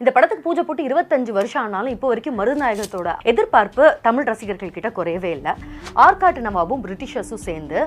[0.00, 5.30] இந்த படத்துக்கு பூஜை போட்டு இருபத்தஞ்சு வருஷம் ஆனாலும் இப்போ வரைக்கும் மருநாயகத்தோட எதிர்பார்ப்பு தமிழ் ரசிகர்கள் கிட்ட குறையவே
[5.36, 5.52] இல்லை.
[6.04, 7.78] ஆர்காட்டு நவாபும் பிரிட்டிஷர்ஸும் சேர்ந்து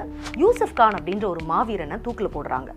[0.41, 2.69] யூசப் கான் அப்படின்ற ஒரு மாவீரனை தூக்கில் போடுறாங்க.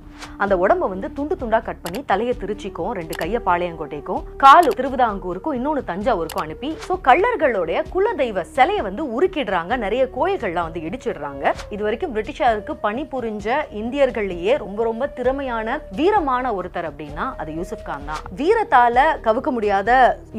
[0.45, 5.83] அந்த உடம்ப வந்து துண்டு துண்டா கட் பண்ணி தலையை திருச்சிக்கும் ரெண்டு கைய பாளையங்கோட்டைக்கும் காலு திருவிதாங்கூருக்கும் இன்னொன்னு
[5.91, 9.73] தஞ்சாவூருக்கும் அனுப்பி ஸோ கள்ளர்களுடைய குலதெய்வ சிலையை வந்து உருக்கிடுறாங்க.
[9.85, 11.55] நிறைய கோயில்கள்லாம் வந்து இடிச்சிடுறாங்க.
[11.75, 13.49] இது வரைக்கும் பிரிட்டிஷாருக்கு பணிபுரிஞ்ச
[13.83, 18.23] இந்தியர்கள்லயே ரொம்ப ரொம்ப திறமையான வீரமான ஒருத்தர் அப்படின்னா அது யூசுப் கான் தான்.
[18.41, 19.91] வீரத்தால கவுக்க முடியாத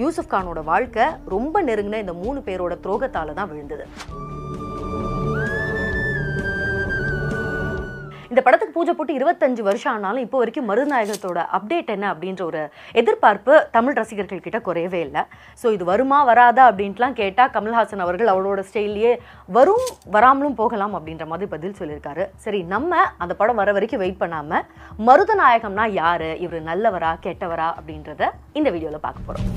[0.04, 3.86] யூசுப் கானோட வாழ்க்கை ரொம்ப நெருங்கின இந்த மூணு பேரோட துரோகத்தால தான் விழுந்தது.
[8.36, 12.62] இந்த படத்துக்கு பூஜை போட்டு இருபத்தஞ்சு வருஷம் ஆனாலும் இப்போ வரைக்கும் மருநாயகத்தோட அப்டேட் என்ன அப்படின்ற ஒரு
[13.02, 15.22] எதிர்பார்ப்பு தமிழ் ரசிகர்கள் கிட்ட குறையவே இல்லை.
[15.62, 19.14] ஸோ இது வருமா வராதா அப்படின்ட்டுலாம் கேட்டால் கமல்ஹாசன் அவர்கள் அவரோட ஸ்டைல்லையே
[19.58, 19.86] வரும்
[20.16, 22.26] வராமலும் போகலாம் அப்படின்ற மாதிரி பதில் சொல்லியிருக்காரு.
[22.46, 24.66] சரி நம்ம அந்த படம் வர வரைக்கும் வெயிட் பண்ணாமல்
[25.10, 29.56] மருதநாயகம்னா யாரு இவர் நல்லவரா கெட்டவரா அப்படின்றத இந்த வீடியோவில் பார்க்க போகிறோம்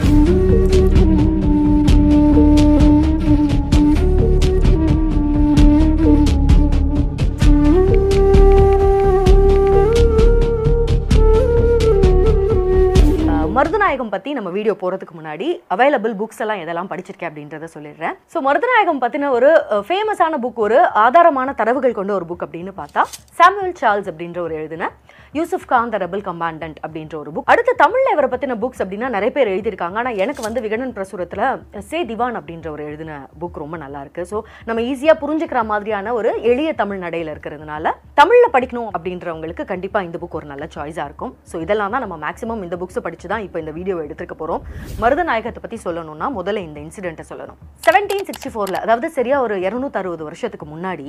[13.59, 18.14] மருதநாயகம் பத்தி நம்ம வீடியோ போறதுக்கு முன்னாடி அவைலபிள் புக்ஸ் எல்லாம் எதெல்லாம் படிச்சிருக்கேன் அப்படின்றத சொல்லிடுறேன்.
[18.33, 19.48] ஸோ மருதநாயகம் பத்தின ஒரு
[19.87, 23.03] ஃபேமஸான புக் ஒரு ஆதாரமான தரவுகள் கொண்ட ஒரு புக் அப்படின்னு பார்த்தா
[23.39, 24.91] சாமுவல் சார்ல்ஸ் அப்படின்ற ஒரு எழுதின
[25.36, 29.30] Yusuf Khan the rebel commandant அப்படின்ற ஒரு புக் அடுத்து தமிழ்ல இவரை பத்தின புக்ஸ் அப்படின்னா நிறைய
[29.36, 29.96] பேர் எழுதியிருக்காங்க.
[30.02, 31.42] ஆனா எனக்கு வந்து விகடன் பிரசுரத்துல
[31.90, 34.22] சே திவான் அப்படின்ற ஒரு எழுதின புக் ரொம்ப நல்லா இருக்கு.
[34.30, 40.20] ஸோ நம்ம ஈஸியா புரிஞ்சுக்கிற மாதிரியான ஒரு எளிய தமிழ் நடையில இருக்கிறதுனால தமிழ்ல படிக்கணும் அப்படின்றவங்களுக்கு கண்டிப்பா இந்த
[40.22, 41.34] புக் ஒரு நல்ல சாய்ஸா இருக்கும்.
[41.50, 44.64] ஸோ இதெல்லாம் தான் நம்ம மேக்ஸிமம் இந்த புக்ஸ் படிச்சு தான் இப்போ இந்த வீடியோ எடுத்துக்க போறோம்.
[45.04, 47.60] மருதநாயகத்தை பத்தி சொல்லணும்னா முதல்ல இந்த இன்சிடென்ட்டை சொல்லணும்.
[47.88, 51.06] செவன்டீன் சிக்ஸ்டி ஃபோர்ல அதாவது சரியா ஒரு இருநூத்தி அறுபது வருஷத்துக்கு முன்னாடி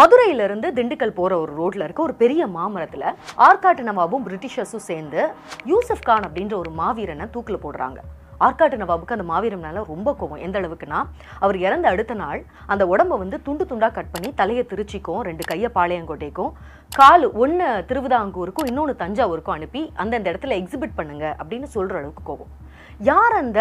[0.00, 3.04] மதுரையில இருந்து திண்டுக்கல் போற ஒரு ரோட்ல இருக்க ஒரு பெரிய மாமரத்துல
[3.60, 5.20] ஆர்காட்டு நவாபும் பிரிட்டிஷர்ஸும் சேர்ந்து
[5.70, 7.98] யூசப் கான் அப்படின்ற ஒரு மாவீரனை தூக்கில் போடுறாங்க.
[8.46, 10.40] ஆர்காட்டு நவாபுக்கு அந்த மாவீரன் ரொம்ப கோவம்.
[10.46, 11.00] எந்த அளவுக்குன்னா
[11.44, 12.40] அவர் இறந்த அடுத்த நாள்
[12.72, 16.50] அந்த உடம்ப வந்து துண்டு துண்டாக கட் பண்ணி தலையை திருச்சிக்கும் ரெண்டு கையை பாளையங்கோட்டைக்கும்
[17.00, 22.52] கால் ஒன்று திருவிதாங்கூருக்கும் இன்னொன்று தஞ்சாவூருக்கும் அனுப்பி அந்தந்த இடத்துல எக்ஸிபிட் பண்ணுங்க அப்படின்னு சொல்ற அளவுக்கு கோவம்.
[23.12, 23.60] யார் அந்த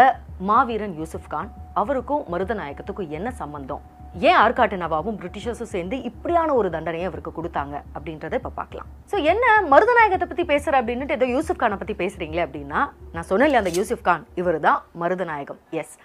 [0.52, 1.52] மாவீரன் யூசுப் கான்?
[1.74, 3.84] அவருக்கும் மருதநாயகத்துக்கும் என்ன சம்பந்தம்?
[4.30, 8.88] ஏன் ஆர்காட்டு நவாபும் பிரிட்டிஷர்ஸும் சேர்ந்து இப்படியான ஒரு தண்டனையை அவருக்கு கொடுத்தாங்க அப்படின்றத இப்போ பார்க்கலாம்.
[9.12, 12.81] ஸோ என்ன மருதநாயகத்தை பற்றி பேசுகிற அப்படின்னுட்டு ஏதோ யூசுப் கானை பற்றி பேசுகிறீங்களே அப்படின்னா
[13.16, 15.62] நான் சொன்னேன் அந்த யூசுப் கான் இவர் தான் Maruthanayagam.
[15.81, 15.96] Yes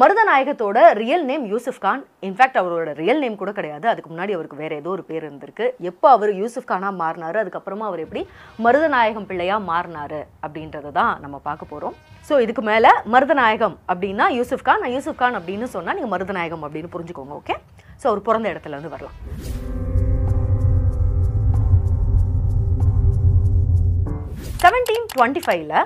[0.00, 2.00] மருதநாயகத்தோட real name Yusuf Khan.
[2.28, 3.86] In fact அவரோட ரியல் நேம் கூட கிடையாது.
[3.90, 5.66] அதுக்கு முன்னாடி அவருக்கு வேற ஏதோ ஒரு பேர் இருந்திருக்கு.
[5.90, 8.22] எப்போ அவர் யூசுப் கானா மாறினாரு அதுக்கப்புறமா அவர் எப்படி
[8.64, 11.94] மருதநாயகம் பிள்ளையா மாறினாரு அப்படின்றத தான் நம்ம பார்க்க போகிறோம்
[12.28, 14.82] ஸோ இதுக்கு மேலே மருதநாயகம் அப்படின்னா யூசுப் கான்.
[14.84, 17.56] நான் யூசுப் கான் அப்படின்னு சொன்னால் நீங்கள் மருதநாயகம் அப்படின்னு புரிஞ்சுக்கோங்க ஓகே
[18.02, 19.16] ஸோ அவர் பிறந்த இடத்துல இருந்து வரலாம்.
[24.64, 25.76] செவன்டீன் டுவெண்ட்டி ஃபைவ்ல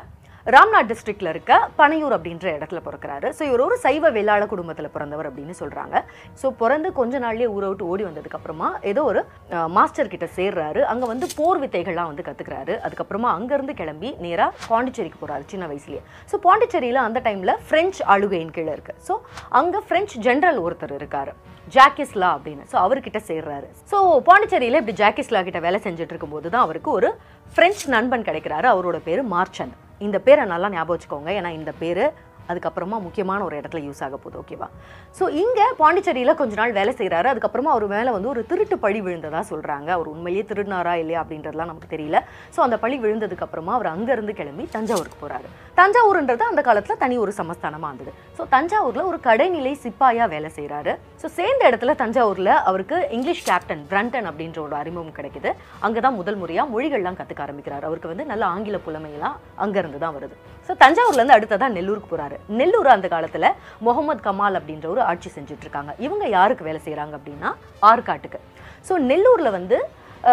[0.54, 3.28] ராம்நாத் டிஸ்ட்ரிக்ட்ல இருக்க பனையூர் அப்படின்ற இடத்துல பிறக்கிறாரு.
[3.38, 5.96] ஸோ இவர் ஒரு சைவ வேளாள குடும்பத்தில் பிறந்தவர் அப்படின்னு சொல்றாங்க.
[6.40, 9.20] ஸோ பிறந்து கொஞ்ச நாள்லயே ஊரை விட்டு ஓடி வந்ததுக்கு அப்புறமா ஏதோ ஒரு
[9.76, 10.80] மாஸ்டர் கிட்ட சேர்றாரு.
[10.92, 12.74] அங்க வந்து போர் வித்தைகள்லாம் வந்து கத்துக்கிறாரு.
[12.86, 16.00] அதுக்கப்புறமா அங்கிருந்து கிளம்பி நேராக பாண்டிச்சேரிக்கு போறாரு சின்ன வயசுலயே.
[16.30, 18.94] ஸோ பாண்டிச்சேரியில அந்த டைம்ல பிரெஞ்சு ஆளுகையின் கீழே இருக்கு.
[19.08, 19.16] ஸோ
[19.60, 21.34] அங்க பிரெஞ்சு ஜென்ரல் ஒருத்தர் இருக்காரு.
[21.76, 22.64] ஜாக்கிஸ்லா அப்படின்னு.
[22.72, 23.68] ஸோ அவர்கிட்ட சேர்றாரு.
[23.90, 23.98] ஸோ
[24.30, 27.10] பாண்டிச்சேரியில இப்படி ஜாக்கிஸ்லா கிட்ட வேலை செஞ்சுட்டு இருக்கும்போது தான் அவருக்கு ஒரு
[27.58, 28.68] பிரெஞ்சு நண்பன் கிடைக்கிறாரு.
[28.74, 29.74] அவரோட பேர் மார்ச்சன்.
[29.98, 31.30] இந்த பேரை நல்லா ஞாபகம் வச்சுக்கோங்க.
[31.38, 32.04] ஏன்னா இந்த பேரு
[32.52, 34.68] அதுக்கப்புறமா முக்கியமான ஒரு இடத்துல யூஸ் ஆக போகுது ஓகேவா
[35.18, 39.44] ஸோ இங்கே பாண்டிச்சேரியில் கொஞ்ச நாள் வேலை செய்கிறாரு அதுக்கப்புறமா அவர் மேலே வந்து ஒரு திருட்டு பழி விழுந்ததாக
[39.52, 42.18] சொல்கிறாங்க அவர் உண்மையிலேயே திருடினாரா இல்லையா அப்படின்றதுலாம் நமக்கு தெரியல.
[42.54, 45.48] ஸோ அந்த பழி விழுந்ததுக்கப்புறமா அவர் அங்கேருந்து கிளம்பி தஞ்சாவூருக்கு போகிறாரு
[45.80, 48.12] தஞ்சாவூர்ன்றது அந்த காலத்தில் தனி ஒரு சமஸ்தானமாக இருந்தது.
[48.36, 54.28] ஸோ தஞ்சாவூரில் ஒரு கடைநிலை சிப்பாயாக வேலை செய்கிறாரு ஸோ சேர்ந்த இடத்துல தஞ்சாவூரில் அவருக்கு இங்கிலீஷ் கேப்டன் பிரண்டன்
[54.30, 55.52] அப்படின்ற ஒரு அறிமுகம் கிடைக்குது.
[55.86, 57.86] அங்கே தான் முதல் முறையாக மொழிகள்லாம் கற்றுக்க ஆரம்பிக்கிறார்.
[57.88, 60.36] அவருக்கு வந்து நல்ல ஆங்கில புலமையெல்லாம் அங்கேருந்து தான் வருது.
[60.68, 63.48] ஸோ தஞ்சாவூர்லேருந்து அடுத்ததான் நெல்லூருக்கு போகிறாரு நெல்லூர் அந்த காலத்தில்
[63.86, 65.92] முகமது கமால் அப்படின்ற ஒரு ஆட்சி செஞ்சுட்டு இருக்காங்க.
[66.06, 67.50] இவங்க யாருக்கு வேலை செய்கிறாங்க அப்படின்னா
[67.90, 68.40] ஆற்காட்டுக்கு
[68.88, 69.78] ஸோ நெல்லூரில் வந்து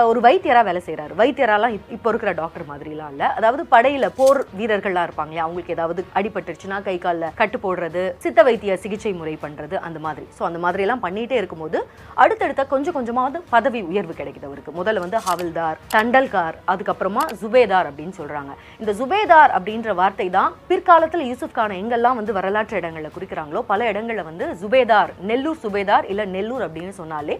[0.09, 3.27] ஒரு வைத்தியராக வேலை செய்கிறாரு வைத்தியராலாம் இப்போ இருக்கிற டாக்டர் மாதிரிலாம் இல்லை.
[3.39, 8.77] அதாவது படையில் போர் வீரர்கள்லாம் இருப்பாங்க இல்லையா அவங்களுக்கு ஏதாவது அடிபட்டுருச்சுன்னா கை காலில் கட்டு போடுறது சித்த வைத்திய
[8.83, 10.25] சிகிச்சை முறை பண்ணுறது அந்த மாதிரி.
[10.37, 11.79] ஸோ அந்த மாதிரிலாம் பண்ணிகிட்டே இருக்கும்போது
[12.23, 14.73] அடுத்தடுத்த கொஞ்சம் கொஞ்சமாவது பதவி உயர்வு கிடைக்குது அவருக்கு.
[14.79, 18.51] முதல்ல வந்து ஹவில்தார் தண்டல்கார் அதுக்கப்புறமா ஜுபேதார் அப்படின்னு சொல்கிறாங்க
[18.81, 24.29] இந்த ஜுபேதார் அப்படின்ற வார்த்தை தான் பிற்காலத்தில் யூசுப் கானை எங்கெல்லாம் வந்து வரலாற்று இடங்களில் குறிக்கிறாங்களோ பல இடங்களில்
[24.31, 27.37] வந்து ஜுபேதார் நெல்லூர் சுபேதார் இல்லை நெல்லூர் அப்படின்னு சொன்னாலே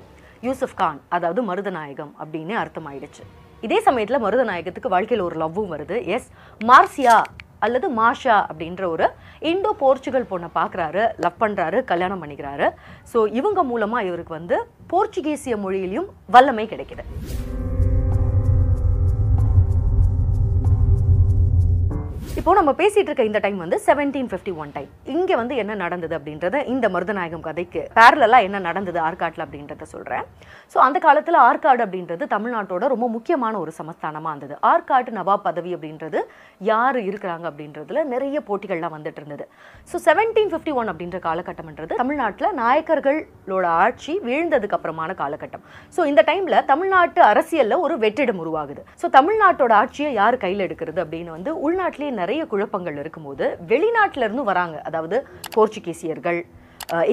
[0.48, 3.24] யூசுப் கான் அதாவது மருதநாயகம் அப்படின்னு அர்த்தமாயிடுச்சு.
[3.66, 5.98] இதே சமயத்தில் மருதநாயகத்துக்கு வாழ்க்கையில் ஒரு லவ்வும் வருது.
[6.16, 6.30] எஸ்
[6.70, 7.18] மார்சியா
[7.66, 9.06] அல்லது மாஷா அப்படின்ற ஒரு
[9.52, 12.68] இண்டோ போர்ச்சுகல் பொண்ணை பார்க்குறாரு லவ் பண்ணுறாரு கல்யாணம் பண்ணிக்கிறாரு.
[13.12, 14.58] ஸோ இவங்க மூலமாக இவருக்கு வந்து
[14.94, 17.06] போர்ச்சுகீசிய மொழியிலையும் வல்லமை கிடைக்குது.
[22.46, 26.14] இப்போ நம்ம பேசிட்டு இருக்க இந்த டைம் வந்து செவன்டீன் ஃபிஃப்டி ஒன் டைம் இங்க வந்து என்ன நடந்தது
[26.18, 30.26] அப்படின்றத இந்த மருதநாயகம் கதைக்கு பேரலா என்ன நடந்தது ஆற்காட்டில் அப்படின்றத சொல்றேன்.
[30.74, 34.58] ஸோ அந்த காலத்தில் ஆற்காடு அப்படின்றது தமிழ்நாட்டோட ரொம்ப முக்கியமான ஒரு சமஸ்தானமாக இருந்தது.
[34.72, 36.22] ஆற்காட்டு நவாப் பதவி அப்படின்றது
[36.70, 39.48] யார் இருக்கிறாங்க அப்படின்றதுல நிறைய போட்டிகள்லாம் வந்துட்டு இருந்தது.
[39.94, 45.66] ஸோ செவன்டீன் ஃபிஃப்டி ஒன் அப்படின்ற காலகட்டம்ன்றது தமிழ்நாட்டில் நாயக்கர்களோட ஆட்சி வீழ்ந்ததுக்கு அப்புறமான காலகட்டம்.
[45.98, 48.84] ஸோ இந்த டைமில் தமிழ்நாட்டு அரசியலில் ஒரு வெற்றிடம் உருவாகுது.
[49.04, 54.78] ஸோ தமிழ்நாட்டோட ஆட்சியை யார் கையில் எடுக்கிறது அப்படின்னு வந்து உள்நாட்டிலேயே நிறைய நிறைய குழப்பங்கள் இருக்கும்போது வெளிநாட்டிலேருந்து வராங்க.
[54.88, 55.18] அதாவது
[55.56, 56.40] போர்ச்சுகீசியர்கள்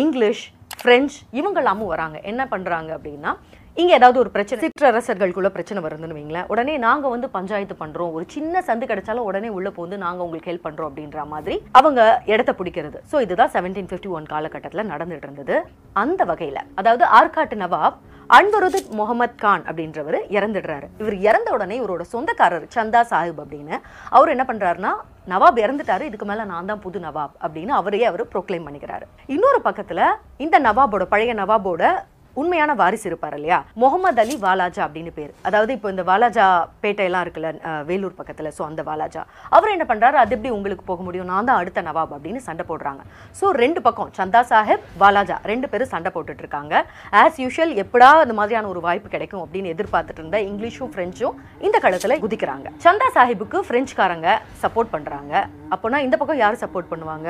[0.03, 0.43] இங்கிலீஷ்
[0.79, 2.17] ஃப்ரெஞ்ச் இவங்கெல்லாமும் வராங்க.
[2.31, 3.33] என்ன பண்ணுறாங்க அப்படின்னா
[3.81, 6.49] இங்கே ஏதாவது ஒரு பிரச்சனை சிற்றரசர்களுக்குள்ள பிரச்சனை வருதுன்னு வைங்களேன்.
[6.53, 10.67] உடனே நாங்கள் வந்து பஞ்சாயத்து பண்ணுறோம் ஒரு சின்ன சந்து கிடைச்சாலும் உடனே உள்ள போந்து நாங்கள் உங்களுக்கு ஹெல்ப்
[10.67, 12.01] பண்ணுறோம் அப்படின்ற மாதிரி அவங்க
[12.33, 13.01] இடத்த பிடிக்கிறது.
[13.13, 15.59] ஸோ இதுதான் செவன்டீன் ஃபிஃப்டி ஒன் காலகட்டத்தில் நடந்துட்டு இருந்தது.
[16.03, 17.99] அந்த வகையில் அதாவது ஆர்காட்டு நவாப்
[18.29, 20.87] அன்வருது முகமது கான் அப்படின்றவர் இறந்துடுறாரு.
[20.99, 23.81] இவர் இறந்த உடனே இவரோட சொந்தக்காரர் சந்தா சாஹிப் அப்படின்னு
[24.11, 24.93] அவர் என்ன பண்றாருன்னா
[25.29, 29.03] நவாப் இறந்துட்டாரு இதுக்கு மேல நான் தான் புது நவாப் அப்படின்னு அவரையே அவர் ப்ரொக்ளைம் பண்ணிக்கிறாரு.
[29.27, 30.05] இன்னொரு பக்கத்துல
[30.37, 32.05] இந்த நவாபோட பழைய நவாபோட
[32.41, 33.59] உண்மையான வாரிசு இருப்பார் இல்லையா?
[33.83, 35.33] முகமது அலி வாலாஜா அப்படின்னு பேர்.
[35.49, 36.47] அதாவது இப்போ இந்த வாலாஜா
[36.83, 37.51] பேட்டையெல்லாம் இருக்குல்ல
[37.91, 38.51] வேலூர் பக்கத்தில்.
[38.59, 39.23] ஸோ அந்த வாலாஜா.
[39.57, 41.29] அவர் என்ன பண்ணுறாரு அது எப்படி உங்களுக்கு போக முடியும்?
[41.33, 43.03] நான் தான் அடுத்த நவாப் அப்படின்னு சண்டை போடுறாங்க.
[43.41, 45.39] ஸோ ரெண்டு பக்கம் சந்தா சாஹிப் வாலாஜா.
[45.53, 46.75] ரெண்டு பேரும் சண்டை போட்டுட்டு இருக்காங்க.
[47.23, 51.37] ஆஸ் யூஷுவல் எப்படா இந்த மாதிரியான ஒரு வாய்ப்பு கிடைக்கும் அப்படின்னு எதிர்பார்த்துட்டு இருந்த இங்கிலீஷும் ஃப்ரெஞ்சும்
[51.69, 52.69] இந்த காலத்தில் குதிக்கிறாங்க.
[52.87, 54.29] சந்தா சாஹிப்புக்கு ஃப்ரெஞ்சுக்காரங்க
[54.65, 55.35] சப்போர்ட் பண்ணுறாங்க
[55.75, 57.29] அப்போனா இந்த பக்கம் யார் சப்போர்ட் பண்ணுவாங்க?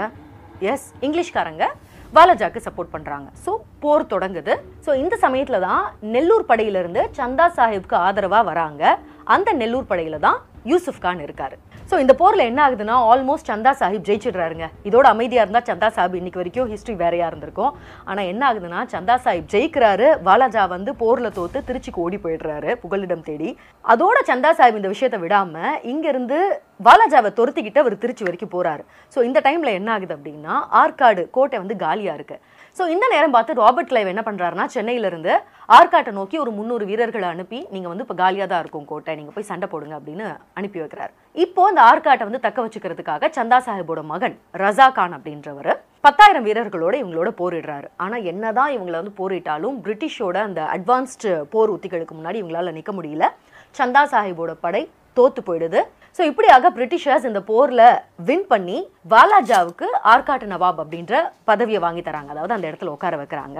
[0.73, 1.65] எஸ் இங்கிலீஷ்காரங்க
[2.17, 4.55] வாலாஜாக்கு சப்போர்ட் பண்ணுறாங்க ஸோ போர் தொடங்குது.
[4.87, 8.83] ஸோ இந்த சமயத்தில் தான் நெல்லூர் படையிலிருந்து சந்தா சாஹிப்க்கு ஆதரவாக வராங்க.
[9.35, 10.39] அந்த நெல்லூர் படையில தான்
[10.73, 11.57] யூசுஃப் கான் இருக்காரு.
[11.93, 14.67] ஸோ இந்த போரில் என்ன ஆகுதுன்னா ஆல்மோஸ்ட் சந்தா சாஹிப் ஜெயிச்சிடுறாருங்க.
[14.89, 17.75] இதோட அமைதியாக இருந்தால் சந்தா சாஹிப் இன்னைக்கு வரைக்கும் ஹிஸ்ட்ரி வேறையாக இருந்திருக்கும்.
[18.11, 23.51] ஆனால் என்ன ஆகுதுன்னா சந்தா சாஹிப் ஜெயிக்கிறாரு வாலாஜா வந்து போரில் தோத்து திருச்சிக்கு ஓடி போயிடுறாரு புகலிடம் தேடி.
[23.95, 26.39] அதோட சந்தா சாஹிப் இந்த விஷயத்தை விடாமல் இங்கேருந்து
[26.89, 28.83] வாலாஜாவை துரத்திக்கிட்டு அவர் திருச்சி வரைக்கும் போகிறாரு
[29.17, 32.43] ஸோ இந்த டைமில் என்ன ஆகுது அப்படின்னா ஆற்காடு கோட்டை வந்து காலியாக இருக்குது
[32.77, 35.33] ஸோ இந்த நேரம் பார்த்து ராபர்ட் கிளைவ் என்ன பண்ணுறாருன்னா சென்னையில இருந்து
[35.77, 39.49] ஆற்காட்டை நோக்கி ஒரு முந்நூறு வீரர்களை அனுப்பி நீங்க வந்து இப்போ காலியா தான் இருக்கும் கோட்டை நீங்க போய்
[39.51, 40.27] சண்டை போடுங்க அப்படின்னு
[40.59, 41.13] அனுப்பி வைக்கிறார்.
[41.45, 45.71] இப்போ அந்த ஆற்காட்டை வந்து தக்க வச்சுக்கிறதுக்காக சந்தா சாஹிப்போட மகன் ரசா கான் அப்படின்றவர்
[46.07, 47.89] பத்தாயிரம் வீரர்களோட இவங்களோட போரிடுறாரு.
[48.05, 53.29] ஆனால் என்னதான் இவங்களை வந்து போரிட்டாலும் பிரிட்டிஷோட அந்த அட்வான்ஸ்டு போர் உத்திகளுக்கு முன்னாடி இவங்களால நிற்க முடியல.
[53.81, 54.83] சந்தா சாஹிபோட படை
[55.19, 55.83] தோத்து போயிடுது.
[56.17, 57.85] ஸோ இப்படியாக பிரிட்டிஷர்ஸ் இந்த போரில்
[58.29, 58.79] வின் பண்ணி
[59.13, 61.15] வாலாஜாவுக்கு ஆற்காட்டு நவாப் அப்படின்ற
[61.51, 62.31] பதவியை வாங்கி தராங்க.
[62.35, 63.59] அதாவது அந்த இடத்துல உட்கார வைக்கிறாங்க.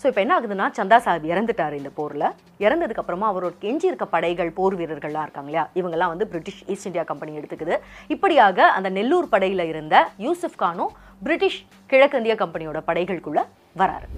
[0.00, 2.26] ஸோ இப்போ என்ன ஆகுதுன்னா சந்தா சாஹிப் இறந்துட்டார் இந்த போரில்.
[2.66, 5.66] இறந்ததுக்கப்புறமா அவரோட எஞ்சி இருக்க படைகள் போர் வீரர்கள்லாம் இருக்காங்க இல்லையா?
[5.80, 7.76] இவங்கெல்லாம் வந்து பிரிட்டிஷ் ஈஸ்ட் இந்தியா கம்பெனி எடுத்துக்குது.
[8.16, 9.96] இப்படியாக அந்த நெல்லூர் படையில் இருந்த
[10.26, 10.94] யூசுப் கானும்
[11.26, 11.60] பிரிட்டிஷ்
[11.92, 13.44] கிழக்கிந்திய கம்பெனியோட படைகளுக்குள்ளே
[13.82, 14.08] வராரு.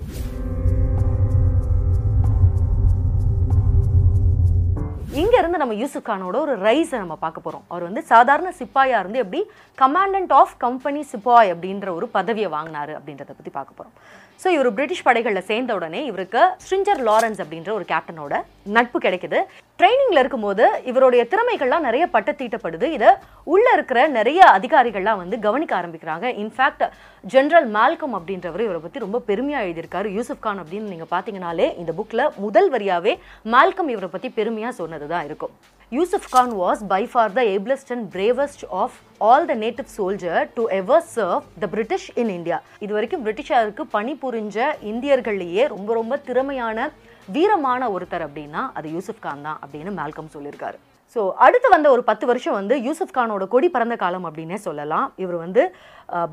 [5.21, 7.65] இங்க இருந்து நம்ம யூசுப் கானோட ஒரு ரைஸை நம்ம பார்க்க போறோம்.
[7.73, 9.41] அவர் வந்து சாதாரண சிப்பாயா இருந்து எப்படி
[9.79, 13.95] கமாண்டன்ட் ஆஃப் கம்பெனி சிப்பாய் அப்படின்ற ஒரு பதவியை வாங்கினாரு அப்படின்றத பத்தி பார்க்க போறோம்.
[14.43, 18.35] ஸோ இவர் பிரிட்டிஷ் படைகளில் சேர்ந்த உடனே இவருக்கு ஸ்ட்ரிஞ்சர் லாரன்ஸ் அப்படின்ற ஒரு கேப்டனோட
[18.77, 19.41] நட்பு கிடைக்குது.
[19.81, 22.89] ட்ரைனிங்ல இருக்கும்போது இவருடைய திறமைகள்லாம் நிறைய பட்டத்தீட்டப்படுது.
[22.99, 23.11] இதை
[23.55, 26.27] உள்ள இருக்கிற நிறைய அதிகாரிகள்லாம் வந்து கவனிக்க ஆரம்பிக்கிறாங்க.
[26.45, 26.85] இன்ஃபேக்ட்
[27.33, 30.09] ஜென்ரல் மால்கம் அப்படின்றவர் இவரை பற்றி ரொம்ப பெருமையாக எழுதியிருக்காரு.
[30.17, 33.15] யூசுப் கான் அப்படின்னு நீங்கள் பார்த்தீங்கனாலே இந்த புக்கில் முதல் வரியாவே
[33.55, 35.53] மால்கம் இவரை பற்றி பெருமையாக சொன்னது சொன்னதுதான் இருக்கும்.
[35.97, 38.97] Yusuf Khan was by far the ablest and bravest of
[39.29, 44.69] all the native soldier to ever serve the British in India இது வரைக்கும் பிரிட்டிஷாருக்கு பணிபுரிஞ்ச
[44.93, 46.89] இந்தியர்கள்லேயே ரொம்ப ரொம்ப திறமையான
[47.37, 50.79] வீரமான ஒருத்தர் அப்படின்னா அது யூசுப் கான் தான் அப்படின்னு மேல்கம் சொல்லியிருக்காரு.
[51.15, 55.07] ஸோ அடுத்து வந்த ஒரு பத்து வருஷம் வந்து யூசுப் கானோட கொடி பறந்த காலம் அப்படின்னே சொல்லலாம்.
[55.23, 55.63] இவர் வந்து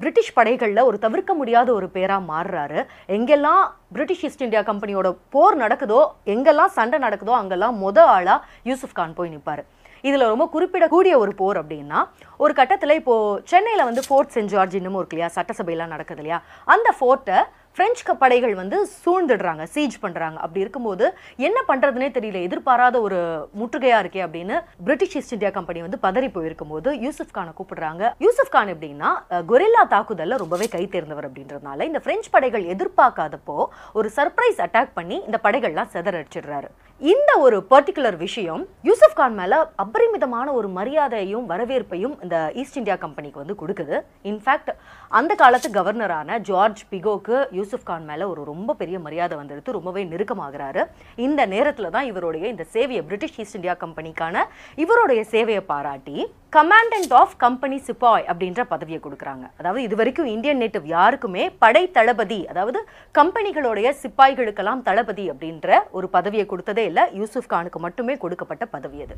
[0.01, 2.79] பிரிட்டிஷ் படைகளில் ஒரு தவிர்க்க முடியாத ஒரு பேராக மாறுறாரு.
[3.17, 3.61] எங்கெல்லாம்
[3.95, 6.01] பிரிட்டிஷ் ஈஸ்ட் இந்தியா கம்பெனியோட போர் நடக்குதோ
[6.35, 8.39] எங்கெல்லாம் சண்டை நடக்குதோ அங்கெல்லாம் முத ஆளாக
[8.71, 9.63] யூசுப் கான் போய் நிற்பார்
[10.09, 11.99] இதில் ரொம்ப குறிப்பிடக்கூடிய ஒரு போர் அப்படின்னா
[12.43, 16.39] ஒரு கட்டத்தில் இப்போது சென்னையில் வந்து ஃபோர்ட் சென்ட் ஜார்ஜ் இன்னமும் இருக்கு இல்லையா சட்டசபையெல்லாம் நடக்குது இல்லையா?
[16.73, 17.39] அந்த ஃபோர்ட்டை
[17.75, 20.37] பிரெஞ்சு படைகள் வந்து சூழ்ந்துடுறாங்க சீஜ் பண்றாங்க.
[20.39, 21.05] அப்படி இருக்கும்போது
[21.47, 22.41] என்ன பண்றதுனே தெரியல.
[22.47, 23.19] எதிர்பாராத ஒரு
[23.59, 28.13] முற்றுகையா இருக்கே அப்படின்னு பிரிட்டிஷ் ஈஸ்ட் இந்தியா கம்பெனி வந்து பதறி போயிருக்கும் போது யூசுப் கானை கூப்பிடுறாங்க.
[28.25, 29.11] யூசுப் கான் எப்படின்னா
[29.51, 33.57] கொரில்லா தாக்குதல்ல ரொம்பவே கை தேர்ந்தவர் அப்படின்றதுனால இந்த பிரெஞ்சு படைகள் எதிர்பார்க்காதப்போ
[33.93, 36.69] ஒரு சர்ப்ரைஸ் அட்டாக் பண்ணி இந்த படைகள்லாம் செதறடிச்சிடுறாரு
[37.01, 43.41] இந்த ஒரு பர்டிகுலர் விஷயம் யூசுப் கான் மேல அபரிமிதமான ஒரு மரியாதையும் வரவேற்பையும் இந்த ஈஸ்ட் இந்தியா கம்பெனிக்கு
[43.43, 43.95] வந்து கொடுக்குது.
[44.31, 44.71] இன்ஃபேக்ட்
[45.19, 50.81] அந்த காலத்து கவர்னரான ஜார்ஜ் பிகோக்கு யூசுப் கான் மேலே ஒரு ரொம்ப பெரிய மரியாதை வந்தெடுத்து ரொம்பவே நெருக்கமாகிறாரு.
[51.25, 54.43] இந்த நேரத்தில் தான் இவருடைய இந்த சேவையை பிரிட்டிஷ் ஈஸ்ட் இந்தியா கம்பெனிக்கான
[54.83, 56.17] இவருடைய சேவையை பாராட்டி
[56.57, 59.45] கமாண்டன்ட் ஆஃப் கம்பெனி சிப்பாய் அப்படின்ற பதவியை கொடுக்குறாங்க.
[59.59, 62.81] அதாவது இது வரைக்கும் இந்தியன் நேட்டிவ் யாருக்குமே படை தளபதி அதாவது
[63.19, 69.17] கம்பெனிகளுடைய சிப்பாய்களுக்கெல்லாம் தளபதி அப்படின்ற ஒரு பதவியை கொடுத்ததே இல்லை யூசுப் கானுக்கு மட்டுமே கொடுக்கப்பட்ட பதவி அது.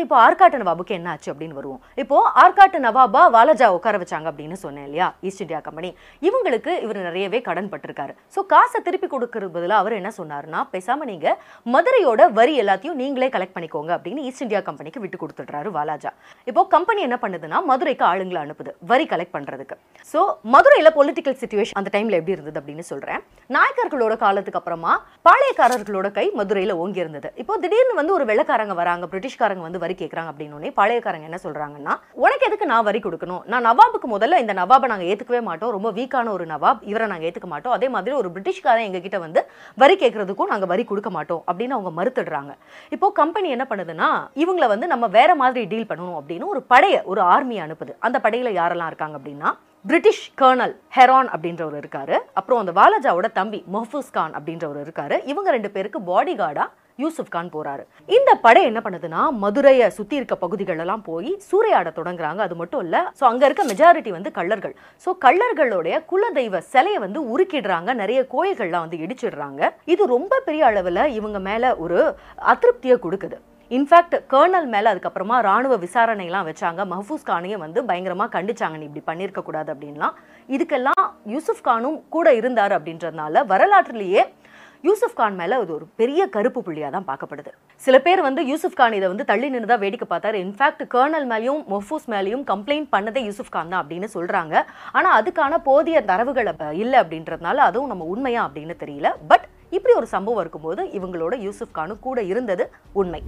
[0.00, 1.80] அடுத்தது இப்போ ஆர்காட்டு நவாபுக்கு என்ன ஆச்சு அப்படின்னு வருவோம்.
[2.02, 5.06] இப்போ ஆர்காட்டு நவாபா வாலஜா உட்கார வச்சாங்க அப்படின்னு சொன்னேன் இல்லையா?
[5.28, 5.90] ஈஸ்ட் இந்தியா கம்பெனி
[6.28, 8.12] இவங்களுக்கு இவர் நிறையவே கடன் பட்டிருக்காரு.
[8.34, 11.36] ஸோ காசை திருப்பி கொடுக்கறது பதிலாக அவர் என்ன சொன்னார்னா பேசாம நீங்க
[11.74, 16.12] மதுரையோட வரி எல்லாத்தையும் நீங்களே கலெக்ட் பண்ணிக்கோங்க அப்படின்னு ஈஸ்ட் இந்தியா கம்பெனிக்கு விட்டு கொடுத்துடுறாரு வாலாஜா.
[16.50, 19.78] இப்போ கம்பெனி என்ன பண்ணுதுன்னா மதுரைக்கு ஆளுங்களை அனுப்புது வரி கலெக்ட் பண்றதுக்கு.
[20.12, 20.22] ஸோ
[20.56, 23.20] மதுரையில் பொலிட்டிக்கல் சுச்சுவேஷன் அந்த டைம்ல எப்படி இருந்தது அப்படின்னு சொல்றேன்.
[23.56, 24.94] நாயக்கர்களோட காலத்துக்கு அப்புறமா
[25.28, 27.28] பாளையக்காரர்களோட கை மதுரையில் ஓங்கி இருந்தது.
[27.42, 31.94] இப்போ திடீர்னு வந்து ஒரு வெள்ளக்காரங்க வராங்க பிரிட்டிஷ்காரங்க வந்து வரி கேட்குறாங்க அப்படின்னு பழையக்காரங்க என்ன சொல்றாங்கன்னா
[32.24, 33.42] உனக்கு எதுக்கு நான் வரி கொடுக்கணும்?
[33.52, 35.72] நான் நவாபுக்கு முதல்ல இந்த நவாபை நாங்கள் ஏற்றுக்கவே மாட்டோம்.
[35.76, 36.80] ரொம்ப வீக்கான ஒரு நவாப்.
[36.90, 37.74] இவரை நாங்கள் ஏற்றுக்க மாட்டோம்.
[37.76, 39.42] அதே மாதிரி ஒரு பிரிட்டிஷ்காரன் எங்ககிட்ட வந்து
[39.82, 41.42] வரி கேட்கறதுக்கும் நாங்கள் வரி கொடுக்க மாட்டோம்.
[41.48, 42.52] அப்படின்னு அவங்க மறுத்துடுறாங்க.
[42.88, 44.10] இப்போ கம்பெனி என்ன பண்ணுதுன்னா
[44.44, 47.94] இவங்கள வந்து நம்ம வேற மாதிரி டீல் பண்ணணும் அப்படின்னு ஒரு படையை ஒரு ஆர்மியை அனுப்புது.
[47.98, 49.50] அந்த படையில் யாரெல்லாம் இருக்காங்க அப்படின்னா
[49.90, 52.16] பிரிட்டிஷ் கர்னல் ஹெரான் அப்படின்றவர் இருக்காரு.
[52.38, 55.16] அப்புறம் அந்த வாலாஜாவோட தம்பி மொஹூஸ் கான் அப்படின்றவர் இருக்காரு.
[55.32, 56.66] இவங்க ரெண்டு பேருக்கு பாடி கார்டா
[57.02, 57.84] யூசுப் கான் போறாரு.
[58.16, 62.40] இந்த படை என்ன பண்ணுதுன்னா மதுரையை சுத்தி இருக்க பகுதிகள் எல்லாம் போய் சூறையாட தொடங்குறாங்க.
[62.46, 64.74] அது மட்டும் இல்ல ஸோ அங்க இருக்க மெஜாரிட்டி வந்து கள்ளர்கள்.
[65.06, 67.90] ஸோ கள்ளர்களுடைய குலதெய்வ சிலையை வந்து உருக்கிடுறாங்க.
[68.02, 69.70] நிறைய கோயில்கள்லாம் வந்து இடிச்சிடுறாங்க.
[69.94, 72.00] இது ரொம்ப பெரிய அளவுல இவங்க மேல ஒரு
[72.54, 73.38] அதிருப்தியை கொடுக்குது.
[73.76, 76.80] இன்ஃபேக்ட் கர்னல் மேல அதுக்கப்புறமா ராணுவ விசாரணைலாம் வச்சாங்க.
[76.92, 78.76] மஹஃபூஸ் கானையும் வந்து பயங்கரமா கண்டிச்சாங்க.
[78.80, 80.14] நீ இப்படி பண்ணியிருக்க கூடாது அப்படின்லாம்.
[80.54, 81.04] இதுக்கெல்லாம்
[81.34, 84.24] யூசுப் கானும் கூட இருந்தார் அப்படின்றதுனால வரலாற்றிலேயே
[84.88, 87.50] யூசுப் கான் மேலே அது ஒரு பெரிய கருப்பு புள்ளியாக தான் பார்க்கப்படுது.
[87.82, 90.36] சில பேர் வந்து யூசுப் கான் இதை வந்து தள்ளி நின்று தான் வேடிக்கை பார்த்தாரு.
[90.44, 94.54] இன்ஃபேக்ட் கர்னல் மேலேயும் மொஃபூஸ் மேலேயும் கம்ப்ளைண்ட் பண்ணதே யூசுப் கான் தான் அப்படின்னு சொல்கிறாங்க
[94.98, 96.50] ஆனால் அதுக்கான போதிய தரவுகள்
[96.84, 99.10] இல்லை அப்படின்றதுனால அதுவும் நம்ம உண்மையா அப்படின்னு தெரியல.
[99.32, 99.46] பட்
[99.78, 102.66] இப்படி ஒரு சம்பவம் இருக்கும்போது இவங்களோட யூசுப் கானும் கூட இருந்தது
[103.02, 103.22] உண்மை.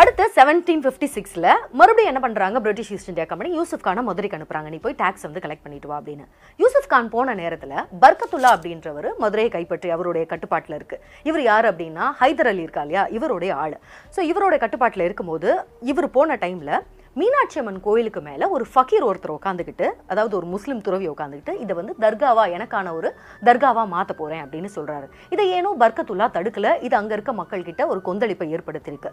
[0.00, 1.46] அடுத்து செவன்டீன் ஃபிஃப்டி சிக்ஸில்
[1.78, 4.68] மறுபடியும் என்ன பண்ணுறாங்க British East India Company Yusuf கானை மதுரைக்கு அனுப்புறாங்க.
[4.74, 6.24] நீ போய் டாக்ஸ் வந்து கலெக்ட் பண்ணிட்டு வா அப்படின்னு.
[6.62, 10.98] யூசுஃப் கான் போன நேரத்தில் பர்கத்துல்லா அப்படின்றவர் மதுரையை கைப்பற்றி அவருடைய கட்டுப்பாட்டில் இருக்கு.
[11.28, 12.06] இவர் யார் அப்படின்னா?
[12.22, 13.04] ஹைதர் அலி இருக்கா இல்லையா?
[13.18, 13.76] இவருடைய ஆள்.
[14.16, 15.50] ஸோ இவருடைய கட்டுப்பாட்டில் இருக்கும்போது
[15.92, 16.74] இவர் போன டைமில்
[17.20, 21.94] மீனாட்சி அம்மன் கோயிலுக்கு மேல ஒரு ஃபக்கீர் ஒருத்தர் உட்காந்துக்கிட்டு அதாவது ஒரு முஸ்லிம் துறவி உட்காந்துக்கிட்டு இதை வந்து
[22.04, 23.08] தர்காவா எனக்கான ஒரு
[23.48, 25.06] தர்காவா மாத்த போறேன் அப்படின்னு சொல்றாரு.
[25.34, 26.68] இதை ஏனோ பர்கத்துல்லா தடுக்கல.
[26.86, 29.10] இது அங்க இருக்க மக்கள் கிட்ட ஒரு கொந்தளிப்பை ஏற்படுத்தியிருக்கு.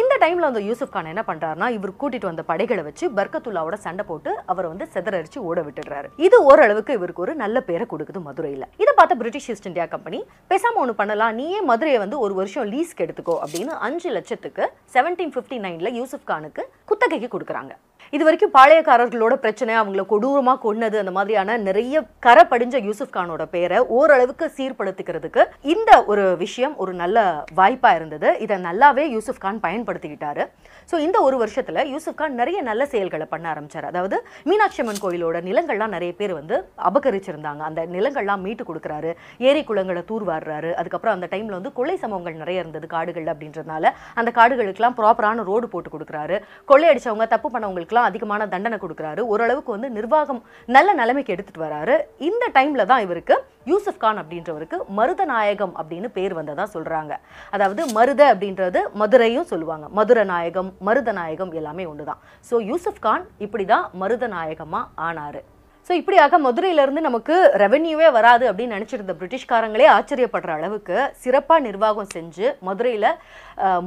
[0.00, 4.32] இந்த டைம்ல அந்த யூசுப் கான் என்ன பண்ணுறாருனா இவர் கூட்டிட்டு வந்த படைகளை வச்சு பர்கத்துல்லாவோட சண்டை போட்டு
[4.54, 6.10] அவரை வந்து செதறடிச்சு ஓட விட்டுடுறாரு.
[6.28, 8.70] இது ஓரளவுக்கு இவருக்கு ஒரு நல்ல பேரை கொடுக்குது மதுரையில.
[8.84, 10.20] இதை பார்த்த பிரிட்டிஷ் ஈஸ்ட் இந்தியா கம்பெனி
[10.52, 11.34] பேசாம ஒன்று பண்ணலாம்.
[11.40, 14.66] நீயே மதுரையை வந்து ஒரு வருஷம் லீஸ்க்கு எடுத்துக்கோ அப்படின்னு அஞ்சு லட்சத்துக்கு
[14.96, 17.74] செவன்டீன் ஃபிஃப்டி நைன்ல யூசுப் கானுக்கு குத்தகைக்கு கொடுக்குறாங்க.
[18.12, 23.78] இது வரைக்கும் பாளையக்காரர்களோட பிரச்சனை அவங்கள கொடூரமா கொன்னது அந்த மாதிரியான நிறைய கரை படிஞ்ச யூசுப் கானோட பேரை
[23.96, 25.42] ஓரளவுக்கு சீர்படுத்திக்கிறதுக்கு
[25.72, 27.18] இந்த ஒரு விஷயம் ஒரு நல்ல
[27.58, 28.28] வாய்ப்பா இருந்தது.
[28.44, 30.44] இதை நல்லாவே யூசுப் கான் பயன்படுத்திக்கிட்டாரு.
[30.92, 33.86] ஸோ இந்த ஒரு வருஷத்துல யூசுப் கான் நிறைய நல்ல செயல்களை பண்ண ஆரம்பிச்சார்.
[33.90, 34.18] அதாவது
[34.48, 36.58] மீனாட்சி அம்மன் கோயிலோட நிலங்கள்லாம் நிறைய பேர் வந்து
[36.90, 37.62] அபகரிச்சிருந்தாங்க.
[37.68, 39.12] அந்த நிலங்கள்லாம் மீட்டு கொடுக்குறாரு.
[39.50, 44.98] ஏரி குளங்களை தூர்வாடுறாரு அதுக்கப்புறம் அந்த டைம்ல வந்து கொள்ளை சம்பவங்கள் நிறைய இருந்தது காடுகள் அப்படின்றதுனால அந்த காடுகளுக்கெல்லாம்
[45.00, 46.38] ப்ராப்பரான ரோடு போட்டு கொடுக்குறாரு.
[46.72, 49.22] கொள்ளையடிச்சவங்க தப்பு பண்ணவங்களுக்குலாம் அதிகமான தண்டனை கொடுக்குறாரு.
[49.32, 50.40] ஓரளவுக்கு வந்து நிர்வாகம்
[50.76, 51.96] நல்ல நிலைமைக்கு எடுத்துகிட்டு வராரு.
[52.28, 53.36] இந்த டைமில் தான் இவருக்கு
[53.70, 57.12] யூசுப் கான் அப்படின்றவருக்கு மருதநாயகம் அப்படின்னு பேர் வந்ததாக சொல்கிறாங்க
[57.54, 59.86] அதாவது மருத அப்படின்றது மதுரையும் சொல்லுவாங்க.
[60.00, 62.20] மதுரநாயகம் மருதநாயகம் எல்லாமே ஒன்று தான்
[62.50, 65.42] ஸோ யூசுப் கான் இப்படி தான் மருதநாயகமாக ஆனாரு.
[65.90, 73.08] ஸோ இப்படியாக மதுரையிலேருந்து நமக்கு ரெவென்யூவே வராது அப்படின்னு நினச்சிருந்த பிரிட்டிஷ்காரங்களே ஆச்சரியப்படுற அளவுக்கு சிறப்பாக நிர்வாகம் செஞ்சு மதுரையில்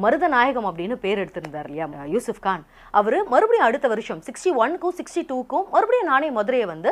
[0.04, 2.64] மருதநாயகம் அப்படின்னு பேர் எடுத்திருந்தார் இல்லையா யூசுப் கான்.
[3.00, 6.92] அவர் மறுபடியும் அடுத்த வருஷம் சிக்ஸ்டி ஒன்க்கும் சிக்ஸ்டி டூக்கும் மறுபடியும் நானே மதுரையை வந்து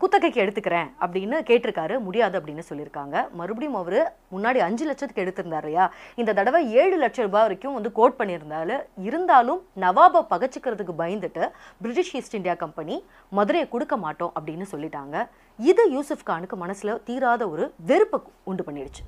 [0.00, 1.94] குத்தகைக்கு எடுத்துக்கிறேன் அப்படின்னு கேட்டிருக்காரு.
[2.06, 3.16] முடியாது அப்படின்னு சொல்லியிருக்காங்க.
[3.38, 3.98] மறுபடியும் அவர்
[4.34, 5.84] முன்னாடி அஞ்சு லட்சத்துக்கு எடுத்திருந்தார் இல்லையா?
[6.20, 8.76] இந்த தடவை ஏழு லட்சம் ரூபாய் வரைக்கும் வந்து கோட் பண்ணியிருந்தாரு.
[9.08, 11.44] இருந்தாலும் நவாபை பகச்சிக்கிறதுக்கு பயந்துட்டு
[11.82, 12.96] பிரிட்டிஷ் ஈஸ்ட் இந்தியா கம்பெனி
[13.38, 15.26] மதுரையை கொடுக்க மாட்டோம் அப்படின்னு சொல்லிட்டாங்க.
[15.58, 19.04] இது யூசுப் கானுக்கு மனசில் தீராத ஒரு வெறுப்பை உண்டு பண்ணிடுச்சு.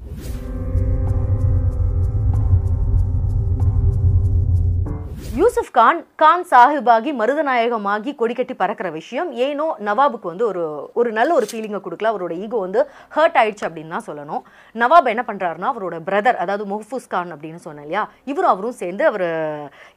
[5.38, 9.28] யூசுப் கான் கான் சாஹிபாகி மருதநாயகமாகி கொடிக்கட்டி பறக்கிற விஷயம்.
[9.46, 10.62] ஏனோ நவாபுக்கு வந்து ஒரு
[11.00, 12.10] ஒரு நல்ல ஒரு ஃபீலிங்கை கொடுக்கல.
[12.12, 12.80] அவரோட ஈகோ வந்து
[13.16, 14.42] ஹர்ட் ஆயிடுச்சு அப்படின்னு தான் சொல்லணும்.
[14.82, 18.02] நவாப் என்ன பண்றாருன்னா அவரோட பிரதர் அதாவது முஹஃபூஸ் கான் அப்படின்னு சொன்னேன் இல்லையா?
[18.32, 19.26] இவரும் அவரும் சேர்ந்து அவர்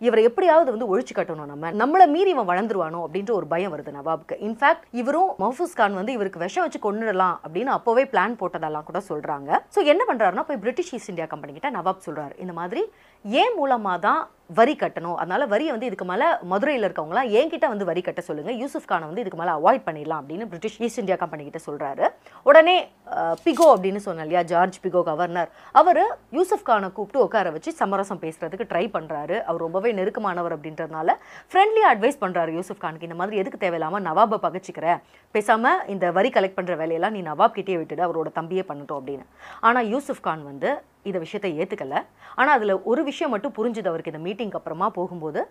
[0.08, 1.72] இவரை எப்படியாவது வந்து ஒழிச்சு கட்டணும் நம்ம.
[1.82, 4.38] நம்மளை மீறி இவன் வளர்ந்துருவானோ அப்படின்ற ஒரு பயம் வருது நவாபுக்கு.
[4.50, 9.62] இன்ஃபேக்ட் இவரும் மஹஃபூஸ் கான் வந்து இவருக்கு விஷம் வச்சு கொண்டுடலாம் அப்படின்னு அப்போவே பிளான் போட்டதெல்லாம் கூட சொல்றாங்க.
[9.78, 12.34] ஸோ என்ன பண்ணுறாருன்னா போய் பிரிட்டிஷ் ஈஸ்ட் இந்தியா கம்பெனி கிட்ட நவாப் சொல்றாரு.
[12.46, 12.84] இந்த மாதிரி
[13.26, 15.18] ஏன் மூலமாக தான் வரி கட்டணும்.
[15.22, 19.24] அதனால வரியை வந்து இதுக்கு மேலே மதுரையில் இருக்கவங்களாம் என்கிட்ட வந்து வரி கட்ட சொல்லுங்கள் யூசுஃப் கானை வந்து
[19.24, 22.06] இதுக்கு மேலே அவாய்ட் பண்ணிடலாம் அப்படின்னு பிரிட்டிஷ் ஈஸ்ட் இந்தியா கம்பெனி கிட்ட சொல்கிறாரு
[22.50, 22.76] உடனே
[23.46, 25.50] பிகோ அப்படின்னு சொன்ன இல்லையா ஜார்ஜ் பிகோ கவர்னர்.
[25.82, 26.02] அவர்
[26.38, 31.18] யூசுஃப் கானை கூப்பிட்டு உட்கார வச்சு சமரசம் பேசுறதுக்கு ட்ரை பண்ணுறாரு அவர் ரொம்பவே நெருக்கமானவர் அப்படின்றதுனால
[31.52, 33.10] ஃப்ரெண்ட்லி அட்வைஸ் பண்ணுறாரு யூசுஃப் கானுக்கு.
[33.10, 34.88] இந்த மாதிரி எதுக்கு தேவையில்லாமல் நவாபை பகச்சிக்கிற?
[35.36, 39.28] பேசாமல் இந்த வரி கலெக்ட் பண்ணுற வேலையெல்லாம் நீ நவாப் கிட்டே விட்டுடு அவரோட தம்பியே பண்ணட்டும் அப்படின்னு.
[39.68, 40.72] ஆனால் யூசுஃப் கான் வந்து
[41.10, 41.96] இந்த விஷயத்தை ஏற்றுக்கல
[42.40, 45.42] ஆனால் அதில் ஒரு விஷயம் மட்டும் புரிஞ்சுது அவருக்கு இந்த மீட்டிங்க்கு அப்புறமா போகும்போது.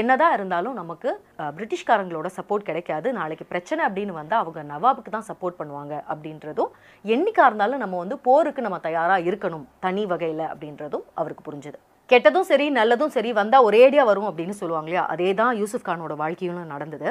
[0.00, 1.10] என்னதான் இருந்தாலும் நமக்கு
[1.56, 3.08] பிரிட்டிஷ்காரங்களோட சப்போர்ட் கிடைக்காது.
[3.20, 6.72] நாளைக்கு பிரச்சனை அப்படின்னு வந்தால் அவங்க நவாபுக்கு தான் சப்போர்ட் பண்ணுவாங்க அப்படின்றதும்
[7.04, 11.80] என்னைக்கா இருந்தாலும் நம்ம வந்து போருக்கு நம்ம தயாராக இருக்கணும் தனி வகையில் அப்படின்றதும் அவருக்கு புரிஞ்சுது.
[12.10, 15.04] கெட்டதும் சரி நல்லதும் சரி வந்தால் ஒரேடியாக வரும் அப்படின்னு சொல்லுவாங்க இல்லையா?
[15.12, 17.10] அதே தான் யூசுஃப் கானோட வாழ்க்கையிலும் நடந்தது.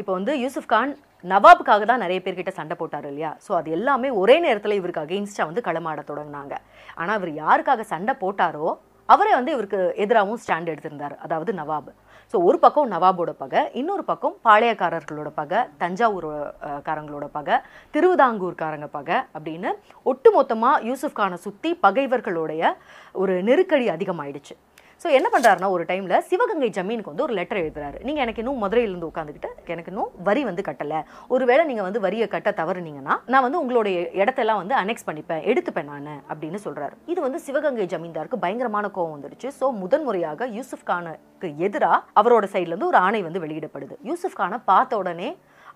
[0.00, 0.90] இப்போ வந்து யூசுஃப் கான்
[1.30, 3.30] நவாபுக்காக தான் நிறைய பேர்கிட்ட சண்டை போட்டார் இல்லையா?
[3.44, 6.54] ஸோ அது எல்லாமே ஒரே நேரத்தில் இவருக்கு அகெயின்ஸ்டாக வந்து களமாட தொடங்கினாங்க.
[7.00, 8.68] ஆனால் இவர் யாருக்காக சண்டை போட்டாரோ
[9.14, 11.16] அவரே வந்து இவருக்கு எதிராகவும் ஸ்டாண்ட் எடுத்திருந்தார்.
[11.24, 11.90] அதாவது நவாப்.
[12.32, 16.26] ஸோ ஒரு பக்கம் நவாபோட பகை இன்னொரு பக்கம் பாளையக்காரர்களோட பகை தஞ்சாவூர்
[16.88, 17.56] காரங்களோட பகை
[17.94, 19.70] திருவிதாங்கூர்காரங்க பகை அப்படின்னு
[20.12, 22.74] ஒட்டுமொத்தமாக யூசுஃப் கானை சுற்றி பகைவர்களுடைய
[23.22, 24.56] ஒரு நெருக்கடி அதிகமாயிடுச்சு.
[25.02, 27.98] ஸோ என்ன பண்ணுறாருன்னா ஒரு டைமில் சிவகங்கை ஜமீனுக்கு வந்து ஒரு லெட்டர் எழுதுறாரு.
[28.06, 31.00] நீங்கள் எனக்கு இன்னும் மதுரையிலேருந்து உட்காந்துக்கிட்டு எனக்கு இன்னும் வரி வந்து கட்டலை.
[31.34, 36.10] ஒருவேளை நீங்கள் வந்து வரியை கட்ட தவறுனீங்கன்னா நான் வந்து உங்களுடைய இடத்தெல்லாம் வந்து அனெக்ஸ் பண்ணிப்பேன் எடுத்துப்பேன் நான்
[36.32, 42.46] அப்படின்னு சொல்கிறாரு இது வந்து சிவகங்கை ஜமீன்தாருக்கு பயங்கரமான கோவம் வந்துடுச்சு ஸோ முதன்முறையாக யூசுஃப் கானுக்கு எதிராக அவரோட
[42.54, 43.96] சைட்லேருந்து ஒரு ஆணை வந்து வெளியிடப்படுது.
[44.10, 45.30] யூசுஃப் கானை பார்த்த உடனே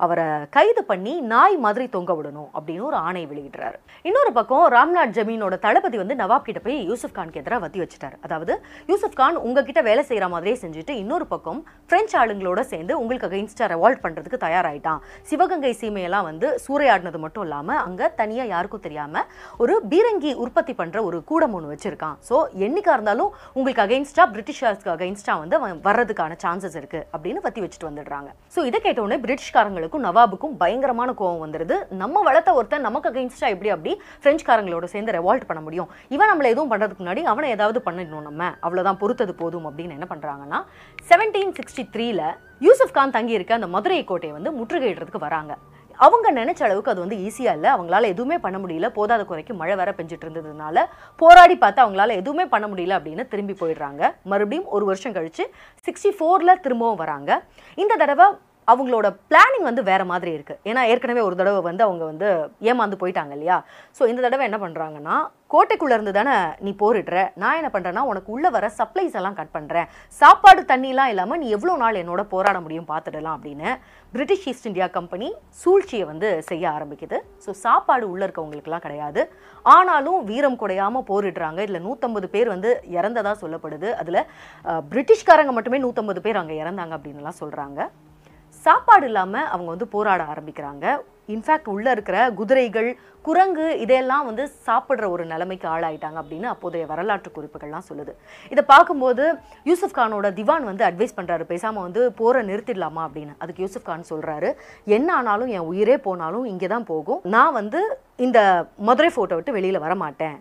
[0.05, 3.79] அவரை கைது பண்ணி நாய் மாதிரி தொங்க விடணும் அப்படின்னு ஒரு ஆணை வெளியிடுறாரு.
[4.09, 8.17] இன்னொரு பக்கம் ராம்நாத் ஜமீனோட தளபதி வந்து நவாப் கிட்ட போய் யூசுப் கான் எதிராக வத்தி வச்சுட்டாரு.
[8.27, 8.55] அதாவது
[8.91, 14.03] யூசுப் கான் உங்ககிட்ட வேலை செய்யற மாதிரியே செஞ்சுட்டு இன்னொரு பக்கம் பிரெஞ்சு ஆளுங்களோட சேர்ந்து உங்களுக்கு அகைன்ஸ்டா ரெவால்ட்
[14.05, 15.01] பண்றதுக்கு தயாராயிட்டான்.
[15.31, 19.25] சிவகங்கை சீமையெல்லாம் வந்து சூறையாடினது மட்டும் இல்லாம அங்க தனியா யாருக்கும் தெரியாம
[19.63, 22.17] ஒரு பீரங்கி உற்பத்தி பண்ற ஒரு கூடம் ஒன்று வச்சிருக்கான்.
[22.29, 25.59] ஸோ என்னைக்கா இருந்தாலும் உங்களுக்கு அகைன்ஸ்டா பிரிட்டிஷர்ஸ்க்கு அகைன்ஸ்டா வந்து
[25.89, 28.31] வர்றதுக்கான சான்சஸ் இருக்கு அப்படின்னு வத்தி வச்சுட்டு வந்துடுறாங்க.
[28.57, 29.21] ஸோ இதை கேட்ட உடனே
[29.93, 31.77] பிரிட்டிஷ்காரங்களுக்கும் நவாபுக்கும் பயங்கரமான கோவம் வந்துருது.
[32.03, 33.93] நம்ம வளர்த்த ஒருத்தன் நமக்கு அகைன்ஸ்டா எப்படி அப்படி
[34.25, 35.91] பிரெஞ்சுக்காரங்களோட சேர்ந்து ரெவால்ட் பண்ண முடியும்?
[36.15, 38.51] இவன் நம்மளை எதுவும் பண்ணுறதுக்கு முன்னாடி அவனை ஏதாவது பண்ணிடணும் நம்ம.
[38.67, 40.61] அவ்வளோதான் பொறுத்தது போதும் அப்படின்னு என்ன பண்ணுறாங்கன்னா
[41.11, 42.23] செவன்டீன் சிக்ஸ்டி த்ரீல
[42.69, 45.55] யூசுப் கான் தங்கியிருக்க அந்த மதுரை கோட்டையை வந்து முற்றுகையிடுறதுக்கு வராங்க.
[46.05, 47.71] அவங்க நினைச்ச அளவுக்கு அது வந்து ஈஸியாக இல்லை.
[47.73, 48.87] அவங்களால எதுவுமே பண்ண முடியல.
[48.99, 50.85] போதாத குறைக்கு மழை வேற பெஞ்சிட்டு இருந்ததுனால
[51.23, 54.02] போராடி பார்த்து அவங்களால எதுவுமே பண்ண முடியல அப்படின்னு திரும்பி போயிடுறாங்க.
[54.33, 55.45] மறுபடியும் ஒரு வருஷம் கழிச்சு
[55.87, 57.31] சிக்ஸ்டி ஃபோரில் திரும்பவும் வராங்க.
[57.83, 58.26] இந்த தடவை
[58.71, 60.55] அவங்களோட பிளானிங் வந்து வேற மாதிரி இருக்கு.
[60.71, 62.29] ஏன்னா ஏற்கனவே ஒரு தடவை வந்து அவங்க வந்து
[62.71, 63.57] ஏமாந்து போயிட்டாங்க இல்லையா?
[63.99, 65.17] ஸோ இந்த தடவை என்ன பண்ணுறாங்கன்னா
[65.55, 67.17] கோட்டைக்குள்ள இருந்து தானே நீ போரிடுற?
[67.43, 69.89] நான் என்ன பண்ணுறேன்னா உனக்கு உள்ள வர சப்ளைஸ் எல்லாம் கட் பண்ணுறேன்
[70.21, 73.71] சாப்பாடு தண்ணிலாம் இல்லாமல் நீ எவ்வளோ நாள் என்னோட போராட முடியும் பார்த்துடலாம் அப்படின்னு
[74.15, 75.29] பிரிட்டிஷ் ஈஸ்ட் இந்தியா கம்பெனி
[75.63, 77.19] சூழ்ச்சியை வந்து செய்ய ஆரம்பிக்குது.
[77.45, 79.25] ஸோ சாப்பாடு உள்ள இருக்கவங்களுக்குலாம் கிடையாது.
[79.75, 81.59] ஆனாலும் வீரம் குடையாமல் போரிடுறாங்க.
[81.67, 83.91] இதில் நூற்றம்பது பேர் வந்து இறந்ததாக சொல்லப்படுது.
[84.03, 84.21] அதில்
[84.95, 87.81] பிரிட்டிஷ்காரங்க மட்டுமே நூற்றம்பது பேர் அங்கே இறந்தாங்க அப்படின்னுலாம் சொல்கிறாங்க
[88.67, 90.87] சாப்பாடு இல்லாமல் அவங்க வந்து போராட ஆரம்பிக்கிறாங்க.
[91.35, 92.89] இன்ஃபேக்ட் உள்ளே இருக்கிற குதிரைகள்
[93.27, 98.13] குரங்கு இதையெல்லாம் வந்து சாப்பிட்ற ஒரு நிலைமைக்கு ஆளாயிட்டாங்க அப்படின்னு அப்போதைய வரலாற்று குறிப்புகள்லாம் சொல்லுது.
[98.53, 99.25] இதை பார்க்கும்போது
[99.71, 103.35] யூசுப் கானோட திவான் வந்து அட்வைஸ் பண்ணுறாரு பேசாமல் வந்து போரை நிறுத்திடலாமா அப்படின்னு.
[103.43, 104.51] அதுக்கு யூசுப் கான் சொல்கிறாரு
[104.97, 107.21] என்ன ஆனாலும் என் உயிரே போனாலும் இங்கே தான் போகும்.
[107.37, 107.83] நான் வந்து
[108.29, 108.41] இந்த
[108.91, 110.39] மதுரை ஃபோட்டோ விட்டு வெளியில் வர மாட்டேன்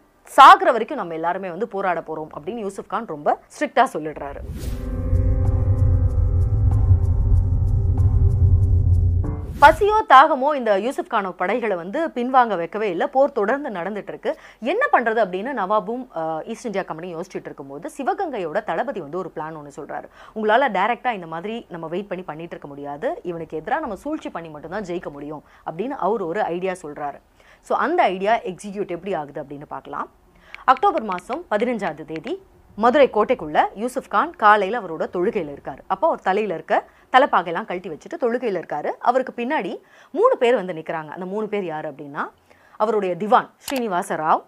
[0.78, 4.42] வரைக்கும் நம்ம எல்லாருமே வந்து போராட போகிறோம் அப்படின்னு யூசுப் கான் ரொம்ப ஸ்ட்ரிக்டாக சொல்லிடுறாரு.
[9.62, 13.06] பசியோ தாகமோ இந்த யூசுப் கானோ படைகளை வந்து பின்வாங்க வைக்கவே இல்லை.
[13.15, 14.32] போர் தொடர்ந்து நடந்துட்டு இருக்கு.
[14.71, 16.04] என்ன பண்றது அப்படின்னு நவாபும்
[16.52, 20.08] ஈஸ்ட் இந்தியா கம்பெனி யோசிச்சுட்டு இருக்கும்போது சிவகங்கையோட தளபதி வந்து ஒரு பிளான் ஒன்று சொல்றாரு.
[20.36, 23.10] உங்களால டைரக்டா இந்த மாதிரி நம்ம வெயிட் பண்ணி பண்ணிட்டு இருக்க முடியாது.
[23.32, 27.19] இவனுக்கு எதிராக நம்ம சூழ்ச்சி பண்ணி மட்டும்தான் ஜெயிக்க முடியும் அப்படின்னு அவர் ஒரு ஐடியா சொல்றாரு.
[27.67, 30.10] ஸோ அந்த ஐடியா எக்ஸிக்யூட் எப்படி ஆகுது அப்படின்னு பார்க்கலாம்.
[30.74, 32.36] அக்டோபர் மாதம் பதினஞ்சாவது தேதி
[32.84, 35.82] மதுரை கோட்டைக்குள்ள யூசுப் கான் காலையில் அவரோட தொழுகையில் இருக்கார்.
[35.94, 36.76] அப்போ அவர் தலையில் இருக்க
[37.13, 38.89] தலைப்பாகையெல்லாம் கழட்டி வச்சுட்டு தொழுகையில் இருக்கார்.
[39.10, 39.74] அவருக்கு பின்னாடி
[40.17, 42.24] மூணு பேர் வந்து நிற்கிறாங்க அந்த மூணு பேர் யார் அப்படின்னா
[42.84, 44.44] அவருடைய திவான் ஸ்ரீனிவாச ராவ்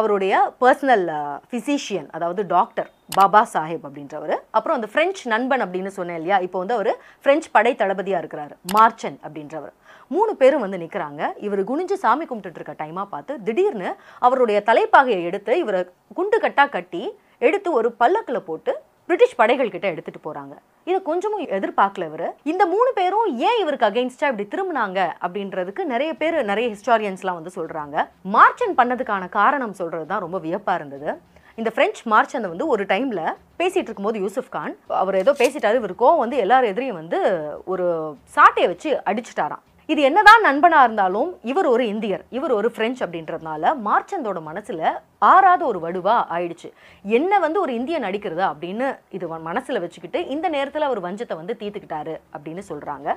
[0.00, 1.06] அவருடைய பர்சனல்
[1.48, 4.34] ஃபிசிஷியன் அதாவது டாக்டர் பாபா சாஹேப் அப்படின்றவர்.
[4.56, 6.38] அப்புறம் அந்த ஃப்ரெஞ்ச் நண்பன் அப்படின்னு சொன்னேன் இல்லையா?
[6.46, 6.90] இப்போ வந்து அவர்
[7.22, 8.52] ஃப்ரெஞ்ச் படை தளபதியாக இருக்கிறார்.
[8.76, 9.74] மார்ச்சன் அப்படின்றவர்.
[10.14, 13.90] மூணு பேரும் வந்து நிற்கிறாங்க இவர் குனிஞ்சு சாமி கும்பிட்டுட்டு இருக்க டைமாக பார்த்து திடீர்னு
[14.26, 15.82] அவருடைய தலைப்பாகையை எடுத்து இவரை
[16.18, 17.02] குண்டு கட்டாக கட்டி
[17.48, 18.72] எடுத்து ஒரு பல்லக்கில் போட்டு
[19.08, 20.54] பிரிட்டிஷ் படைகள் கிட்ட எடுத்துட்டு போறாங்க.
[20.88, 22.28] இதை கொஞ்சமும் எதிர்பார்க்கல இவர்.
[22.50, 28.04] இந்த மூணு பேரும் ஏன் இவருக்கு அகைன்ஸ்டா இப்படி திரும்பினாங்க அப்படின்றதுக்கு நிறைய பேர் நிறைய ஹிஸ்டாரியன்ஸ்லாம் வந்து சொல்றாங்க.
[28.36, 31.10] மார்ச்சன் பண்ணதுக்கான காரணம் சொல்றது தான் ரொம்ப வியப்பா இருந்தது.
[31.60, 33.22] இந்த பிரெஞ்சு மார்ச்சனை வந்து ஒரு டைம்ல
[33.60, 35.82] பேசிட்டு இருக்கும்போது யூசுப் கான் அவர் ஏதோ பேசிட்டாரு.
[35.82, 37.20] இவர் கோவம் வந்து எல்லார் எதிரையும் வந்து
[37.74, 37.86] ஒரு
[38.36, 39.64] சாட்டையை வச்சு அடிச்சிட்டாராம்.
[39.88, 44.82] இது என்னதான் நண்பனா இருந்தாலும் இவர் ஒரு இந்தியர் இவர் ஒரு பிரெஞ்சு அப்படின்றதுனால மார்ச்சந்தோட மனசுல
[45.18, 46.68] ஆறாத ஒரு வடுவா ஆயிடுச்சு.
[47.04, 51.56] என்ன வந்து ஒரு இந்தியன் அடிக்கிறதா அப்படின்னு இது வ- மனசுல வச்சுக்கிட்டு இந்த நேரத்துல அவர் வஞ்சத்தை வந்து
[51.60, 53.08] தீர்த்துக்கிட்டாரு அப்படின்னு சொல்றாங்க.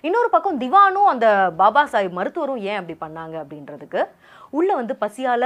[0.00, 4.02] இன்னொரு பக்கம் திவானும் அந்த பாபா சாஹிப் மருத்துவரும் ஏன் அப்படி பண்ணாங்க அப்படின்றதுக்கு
[4.50, 5.44] உள்ள வந்து பசியால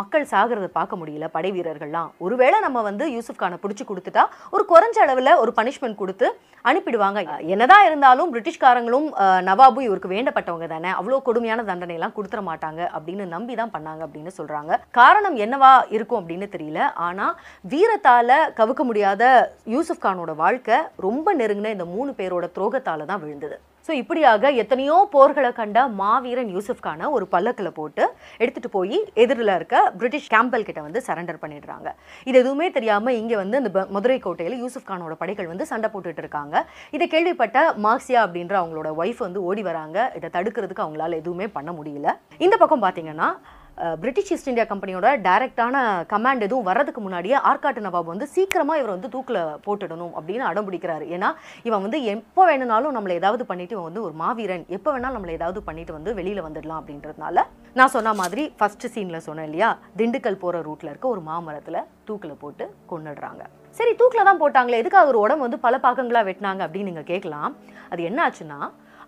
[0.00, 2.08] மக்கள் சாகிறத பார்க்க முடியல படை வீரர்கள்லாம்.
[2.26, 6.26] ஒருவேளை நம்ம வந்து யூசுப் கானை பிடிச்சி கொடுத்துட்டா ஒரு குறைஞ்ச அளவில் ஒரு பனிஷ்மெண்ட் கொடுத்து
[6.70, 7.20] அனுப்பிடுவாங்க.
[7.54, 9.08] என்னதான் இருந்தாலும் பிரிட்டிஷ்காரங்களும்
[9.48, 10.90] நவாபும் இவருக்கு வேண்டப்பட்டவங்க தானே.
[10.98, 14.80] அவ்வளோ கொடுமையான தண்டனை எல்லாம் கொடுத்துட மாட்டாங்க அப்படின்னு நம்பி தான் பண்ணாங்க அப்படின்னு சொல்றாங்க.
[15.00, 16.82] காரணம் என்னவா இருக்கும் அப்படின்னு தெரியல.
[17.08, 17.34] ஆனால்
[17.72, 19.24] வீரத்தால கவுக்க முடியாத
[19.76, 23.58] யூசுப் கானோட வாழ்க்கை ரொம்ப நெருங்கின இந்த மூணு பேரோட துரோகத்தால தான் விழுந்தது.
[23.88, 28.02] ஸோ இப்படியாக எத்தனையோ போர்களை கண்ட மாவீரன் யூசுஃப் கானை ஒரு பல்லக்கில் போட்டு
[28.42, 31.88] எடுத்துட்டு போய் எதிரில் இருக்க பிரிட்டிஷ் கேம்பல் கிட்ட வந்து சரண்டர் பண்ணிடுறாங்க.
[32.28, 36.64] இது எதுவுமே தெரியாமல் இங்கே வந்து இந்த மதுரை கோட்டையில் யூசுஃப் கானோட படைகள் வந்து சண்டை போட்டுட்டு இருக்காங்க.
[36.96, 39.96] இதை கேள்விப்பட்ட மார்க்சியா அப்படின்ற அவங்களோட ஒய்ஃப் வந்து ஓடி வராங்க.
[40.18, 42.10] இதை தடுக்கிறதுக்கு அவங்களால எதுவுமே பண்ண முடியல.
[42.46, 43.30] இந்த பக்கம் பார்த்தீங்கன்னா
[44.02, 45.76] பிரிட்டிஷ் ஈஸ்ட் இந்தியா கம்பெனியோட டைரக்டான
[46.12, 51.04] கமாண்ட் எதுவும் வர்றதுக்கு முன்னாடியே ஆர்காட்டு நவாப் வந்து சீக்கிரமாக இவர் வந்து தூக்கில் போட்டுடணும் அப்படின்னு அடம் பிடிக்கிறாரு.
[51.16, 51.28] ஏன்னா
[51.68, 54.64] இவன் வந்து எப்போ வேணும்னாலும் நம்மளை ஏதாவது பண்ணிட்டு இவன் வந்து ஒரு மாவீரன்.
[54.78, 57.44] எப்போ வேணாலும் நம்மளை ஏதாவது பண்ணிட்டு வந்து வெளியில் வந்துடலாம் அப்படின்றதுனால
[57.78, 59.70] நான் சொன்ன மாதிரி ஃபர்ஸ்ட் சீனில் சொன்னேன் இல்லையா?
[60.00, 63.42] திண்டுக்கல் போகிற ரூட்டில் இருக்க ஒரு மாமரத்தில் தூக்கில் போட்டு கொன்னுடுறாங்க.
[63.78, 67.50] சரி தூக்கில் தான் போட்டாங்களே எதுக்காக ஒரு உடம்பு வந்து பல பாகங்களாக வெட்டினாங்க அப்படின்னு நீங்கள் கேட்கலாம்.
[67.92, 68.60] அது என்ன ஆச்சுன்னா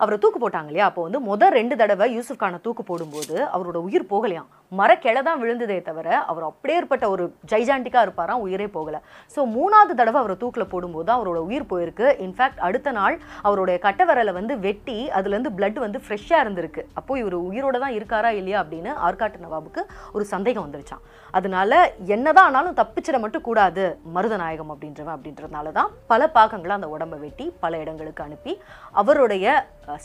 [0.03, 0.87] அவரை தூக்கு போட்டாங்க இல்லையா?
[0.91, 4.49] அப்போ வந்து முதல் ரெண்டு தடவை யூசுப் கானை தூக்கு போடும்போது அவரோட உயிர் போகலையாம்.
[4.79, 9.01] மரக்கிளை தான் விழுந்ததே தவிர அவர் அப்படியே ஏற்பட்ட ஒரு ஜைஜாண்டிக்காக இருப்பாராம் உயிரே போகலை.
[9.35, 12.07] ஸோ மூணாவது தடவை அவரை தூக்கில் போடும்போது தான் அவரோட உயிர் போயிருக்கு.
[12.27, 13.17] இன்ஃபேக்ட் அடுத்த நாள்
[13.49, 16.85] அவருடைய கட்டவரலை வந்து வெட்டி அதுலேருந்து பிளட் வந்து ஃப்ரெஷ்ஷாக இருந்திருக்கு.
[17.01, 19.85] அப்போ இவர் உயிரோட தான் இருக்காரா இல்லையா அப்படின்னு ஆர்காட்டு நவாபுக்கு
[20.17, 21.05] ஒரு சந்தேகம் வந்துருச்சான்
[21.39, 21.73] அதனால
[22.17, 23.85] என்னதான் ஆனாலும் தப்பிச்சிட மட்டும் கூடாது
[24.17, 28.55] மருதநாயகம் அப்படின்றவன் அப்படின்றதுனால தான் பல பாகங்களை அந்த உடம்பை வெட்டி பல இடங்களுக்கு அனுப்பி
[29.03, 29.47] அவருடைய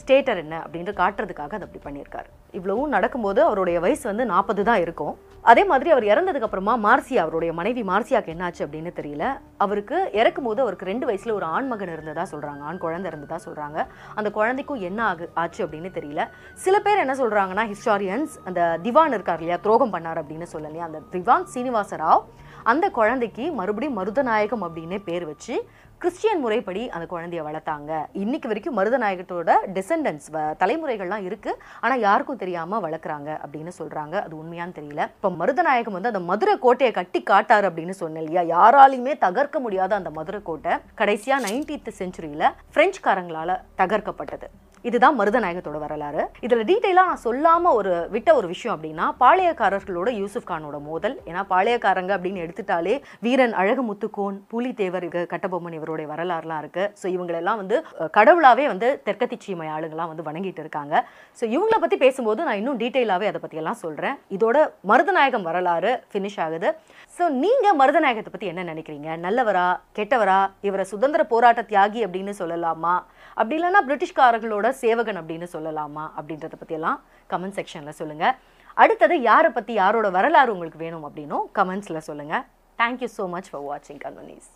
[0.01, 2.29] ஸ்டேட்டர் என்ன அப்படின்ற காட்டுறதுக்காக அதை அப்படி பண்ணியிருக்காரு.
[2.59, 5.15] இவ்வளவும் நடக்கும்போது அவருடைய வயசு வந்து நாற்பது தான் இருக்கும்.
[5.51, 9.25] அதே மாதிரி அவர் இறந்ததுக்கு அப்புறமா மார்சியா அவருடைய மனைவி மார்சியாக்கு என்னாச்சு அப்படின்னு தெரியல.
[9.63, 13.79] அவருக்கு இறக்கும் போது அவருக்கு ரெண்டு வயசுல ஒரு ஆண் மகன் இருந்ததா சொல்றாங்க ஆண் குழந்தை இருந்ததா சொல்றாங்க.
[14.19, 16.23] அந்த குழந்தைக்கும் என்ன ஆகு ஆச்சு அப்படின்னு தெரியல.
[16.65, 20.85] சில பேர் என்ன சொல்றாங்கன்னா ஹிஸ்டாரியன்ஸ் அந்த திவான் இருக்கார் இல்லையா துரோகம் பண்ணார் அப்படின்னு சொல்லலையா?
[20.89, 22.25] அந்த திவான் சீனிவாச ராவ்
[22.71, 25.55] அந்த குழந்தைக்கு மறுபடியும் மருதநாயகம் அப்படின்னே பேர் வச்சு
[25.97, 28.05] கிறிஸ்டியன் முறைப்படி அந்த குழந்தைய வளர்த்தாங்க.
[28.13, 31.57] இன்னைக்கு வரைக்கும் மருதநாயகத்தோட டிசெண்டன்ஸ் தலைமுறைகள்லாம் இருக்கு.
[31.81, 34.15] ஆனா யாருக்கும் தெரியாம வளர்க்குறாங்க அப்படின்னு சொல்றாங்க.
[34.21, 35.01] அது உண்மையான்னு தெரியல.
[35.15, 38.43] இப்ப மருதநாயகம் வந்து அந்த மதுரை கோட்டையை கட்டி காட்டாரு அப்படின்னு சொன்னேன் இல்லையா?
[38.55, 44.47] யாராலையுமே தகர்க்க முடியாத அந்த மதுரை கோட்டை கடைசியா நைன்டீன்த் செஞ்சுரியில பிரெஞ்சுக்காரங்களால தகர்க்கப்பட்டது.
[44.89, 46.23] இதுதான் மருதநாயகத்தோட வரலாறு.
[46.47, 51.17] இதுல டீட்டெயிலா நான் சொல்லாம ஒரு விட்ட ஒரு விஷயம் அப்படின்னா பாளையக்காரர்களோட யூசுப் கானோட மோதல்.
[51.29, 52.95] ஏன்னா பாளையக்காரங்க அப்படின்னு எடுத்துட்டாலே
[53.27, 56.85] வீரன் அழகுமுத்துக்கோன் புலித்தேவர் இங்க கட்டபொம்மன் இவருடைய வரலாறுலாம் இருக்கு.
[57.03, 57.77] ஸோ இவங்களெல்லாம் வந்து
[58.19, 60.93] கடவுளாகவே கடவுளாவே வந்து தெற்கத்தி சீமை ஆளுங்களாம் வந்து வணங்கிட்டு இருக்காங்க.
[61.39, 64.15] ஸோ இவங்கள பத்தி பேசும்போது நான் இன்னும் டீட்டெயிலாவே அதை பத்தி எல்லாம் சொல்றேன்.
[64.35, 64.57] இதோட
[64.89, 66.69] மருதநாயகம் வரலாறு ஃபினிஷ் ஆகுது.
[67.17, 69.09] ஸோ நீங்க மருதநாயகத்தை பத்தி என்ன நினைக்கிறீங்க?
[69.25, 69.67] நல்லவரா
[69.99, 70.39] கெட்டவரா?
[70.69, 72.95] இவரை சுதந்திர போராட்ட தியாகி அப்படின்னு சொல்லலாமா?
[73.37, 78.35] அப்படி இல்லைன்னா பிரிட்டிஷ்காரர்களோட சேவகன் அப்படின்னு சொல்லலாமா அப்படின்றத பற்றியெல்லாம் கமெண்ட் செக்ஷனில் சொல்லுங்கள்
[78.77, 82.45] அடுத்தது யாரை பற்றி யாரோட வரலாறு உங்களுக்கு வேணும் அப்படின்னும் கமெண்ட்ஸில் சொல்லுங்கள்
[82.79, 84.49] தேங்க்யூ ஸோ மச் ஃபார் வாட்சிங் கன்வனீஸ்